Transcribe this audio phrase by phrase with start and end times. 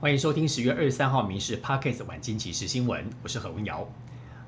[0.00, 3.86] 欢迎收听十月二十三号《民事 Parkes》晚间即时新闻，我是何文瑶。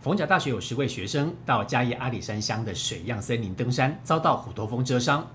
[0.01, 5.31] 逢甲大学有十位学生到嘉义阿里山乡的水漾森林登山，遭到虎头蜂蛰伤。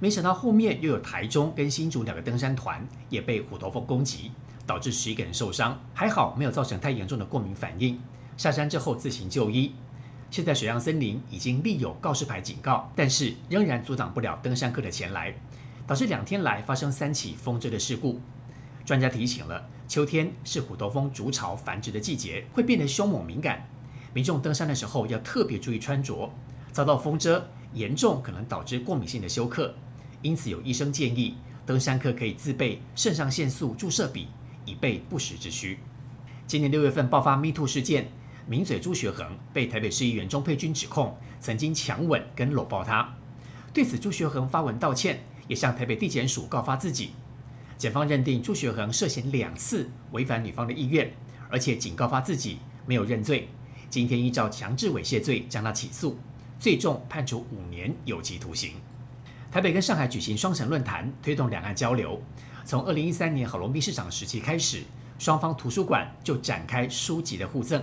[0.00, 4.32] 没想到后面又有台中跟新竹两个登山团也被虎头蜂攻击，
[4.66, 5.80] 导致十一个人受伤。
[5.94, 8.00] 还好没有造成太严重的过敏反应，
[8.36, 9.72] 下山之后自行就医。
[10.32, 15.32] 现在水漾森林已经立有告示牌警告，但是仍然阻挡不了登山客的前来，
[15.86, 18.20] 导致两天来发生三起蜂蛰的事故。
[18.84, 23.68] 专家提醒了，秋天是虎头蜂筑巢繁殖的季节，会变得凶猛敏感。
[24.12, 26.32] 民众登山的时候要特别注意穿着，
[26.72, 27.40] 遭到蜂蛰
[27.72, 29.74] 严重可能导致过敏性的休克，
[30.22, 34.26] 因此有医生建议，登山客可以自备肾上腺素注射笔，
[34.64, 35.78] 以备不时之需。
[36.48, 38.10] 今年六月份爆发 MeToo 事件，
[38.48, 43.16] 名嘴朱学恒被台北市议员钟佩君指控曾经强吻跟搂抱他，
[43.72, 47.10] 对此朱学恒发文道歉，也向台北地检署告发自己。
[47.80, 51.10] 检方认定朱学恒涉嫌两次违反女方的意愿，
[51.48, 53.48] 而且警告发自己没有认罪。
[53.88, 56.18] 今天依照强制猥亵罪将他起诉，
[56.58, 58.72] 最重判处五年有期徒刑。
[59.50, 62.20] 台北跟上海举行双城论坛，推动两岸交流。
[62.66, 64.82] 从二零一三年郝龙斌市长时期开始，
[65.18, 67.82] 双方图书馆就展开书籍的互赠。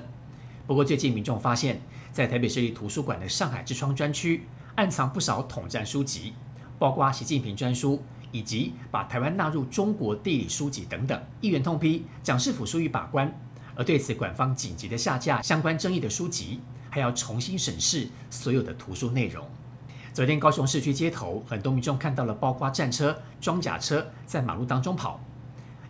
[0.68, 4.44] 不过最近民众发现，在台北市立图书馆的上海之窗专区，
[4.76, 6.34] 暗藏不少统战书籍，
[6.78, 8.04] 包括习近平专书。
[8.32, 13.32] 以及把台湾纳入中国地理书籍等等，议员痛批蒋市府疏于把关，
[13.76, 19.48] 而对此馆方紧急的下架相关争议的书籍，还要重新审视所有的图书内容。
[20.14, 25.20] 昨天高雄市区街头，很多民众看到了包括战车、装甲车在马路当中跑，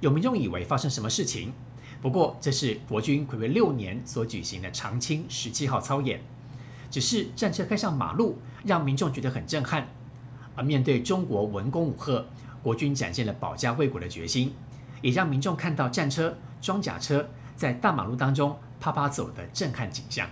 [0.01, 1.53] 有民众以为发生什么事情，
[2.01, 6.21] 不过这是国军暌违六年所举行的长青十七号操演，
[6.91, 9.87] 只是战车开上马路，让民众觉得很震撼。
[10.57, 12.25] 而面对中国文攻武赫，
[12.61, 14.53] 国军展现了保家卫国的决心，
[15.01, 20.27] 也让民众看到战车、装甲车在大马路当中啪啪走的震撼景象。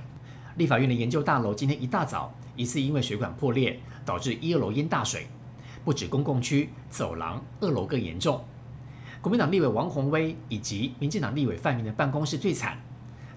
[0.58, 5.28] 立法院的研究大楼今天一大早疑似因为水管破裂，导致一二楼淹大水，
[5.84, 8.44] 不止公共区、走廊、二楼更严重。
[9.22, 12.78] 国民党立委王宏威以及民进党立委范明的办公室最惨，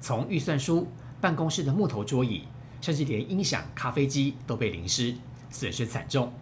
[0.01, 0.87] 从预算书、
[1.21, 2.45] 办公室的木头桌椅，
[2.81, 5.15] 甚至连音响、咖啡机都被淋湿，
[5.51, 6.33] 损失惨重。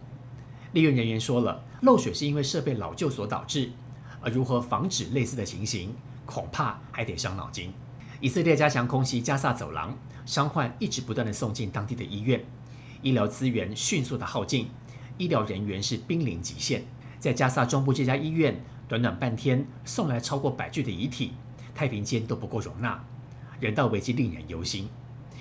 [0.76, 3.70] 立院人员说了，漏水是因为设备老旧所导致，
[4.20, 5.94] 而如何防止类似的情形，
[6.26, 7.72] 恐怕还得伤脑筋。
[8.20, 12.44] 以色列加强空袭加萨走廊，伤患一直不断的送进当地的医院，
[13.00, 14.68] 医疗资源迅速的耗尽，
[15.16, 16.84] 医疗人员是濒临极限。
[17.18, 21.32] 在加萨中部这家医院，短短半天送来超过百具的遗体，
[21.74, 23.02] 太平间都不够容纳，
[23.60, 24.90] 人道危机令人忧心。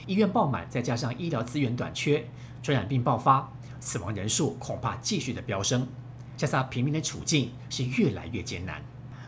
[0.07, 2.25] 医院爆满，再加上医疗资源短缺，
[2.63, 3.51] 传染病爆发。
[3.79, 5.87] 死亡人数恐怕继续的飙升，
[6.35, 8.83] 加萨平民的处境是越来越艰难。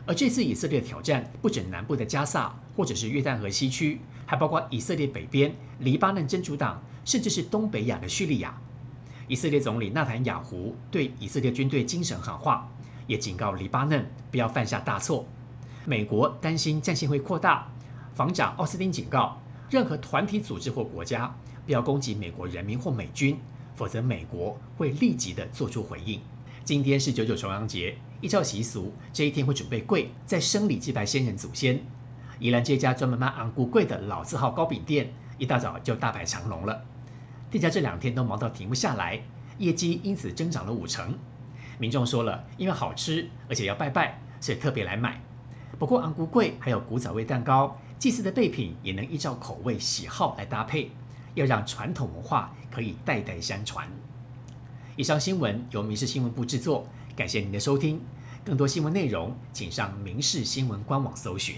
[0.06, 8.58] 而这次以色列的挑战不止南部的加萨，或者是约旦河西区，还包括以色列北边黎巴嫩真主党，甚至是东北亚的叙利亚。
[9.28, 12.72] 以色列总理纳坦雅胡对以色列军队精神喊话，
[13.06, 15.28] 也警告黎巴嫩不要犯下大错。
[15.84, 17.70] 美国担心战线会扩大，
[18.14, 23.38] 防长奥斯汀警告任何团体组织或国家不要攻击美国人民或美军。
[23.78, 26.20] 否则，美国会立即的做出回应。
[26.64, 31.80] 今天是九九重阳节，依照习俗，这一天会准备跪，在生礼祭拜先人祖先。
[32.40, 36.84] 宜兰这家专门卖昂古贵的老字号糕饼店，一大早就大排长龙了。
[37.52, 39.22] 店家这两天都忙到停不下来，
[39.60, 41.16] 业绩因此增长了五成。
[41.78, 45.22] 民众说了，因为好吃，而且要拜拜，所以特别来买。
[45.78, 50.90] 不过，昂古贵还有古早味蛋糕，祭祀的备品也能依照口味喜好来搭配。
[51.38, 53.88] 要让传统文化可以代代相传。
[54.96, 58.02] 以上新闻由民事新闻部制作，感谢您的收听。
[58.44, 61.58] 更多新闻内容，请上民事新闻官网搜寻。